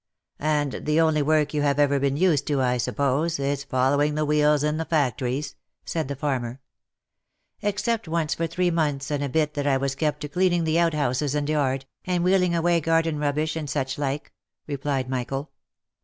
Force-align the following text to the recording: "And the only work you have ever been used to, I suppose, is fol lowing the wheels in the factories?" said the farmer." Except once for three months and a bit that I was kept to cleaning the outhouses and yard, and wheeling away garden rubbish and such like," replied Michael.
"And 0.39 0.71
the 0.85 0.99
only 0.99 1.21
work 1.21 1.53
you 1.53 1.61
have 1.61 1.77
ever 1.77 1.99
been 1.99 2.17
used 2.17 2.47
to, 2.47 2.59
I 2.59 2.77
suppose, 2.77 3.37
is 3.37 3.63
fol 3.63 3.91
lowing 3.91 4.15
the 4.15 4.25
wheels 4.25 4.63
in 4.63 4.77
the 4.77 4.85
factories?" 4.85 5.53
said 5.85 6.07
the 6.07 6.15
farmer." 6.15 6.59
Except 7.61 8.07
once 8.07 8.33
for 8.33 8.47
three 8.47 8.71
months 8.71 9.11
and 9.11 9.23
a 9.23 9.29
bit 9.29 9.53
that 9.53 9.67
I 9.67 9.77
was 9.77 9.93
kept 9.93 10.21
to 10.21 10.27
cleaning 10.27 10.63
the 10.63 10.79
outhouses 10.79 11.35
and 11.35 11.47
yard, 11.47 11.85
and 12.03 12.23
wheeling 12.23 12.55
away 12.55 12.81
garden 12.81 13.19
rubbish 13.19 13.55
and 13.55 13.69
such 13.69 13.99
like," 13.99 14.31
replied 14.65 15.07
Michael. 15.07 15.51